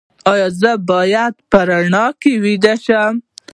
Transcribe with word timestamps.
ایا 0.31 0.47
زه 0.61 0.71
باید 0.91 1.33
په 1.51 1.59
رڼا 1.69 2.05
کې 2.21 2.31
ویده 2.43 2.73
شم؟ 2.83 3.15